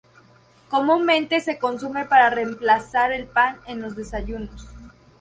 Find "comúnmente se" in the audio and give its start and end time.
0.67-1.59